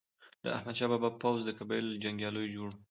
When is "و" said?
2.71-2.75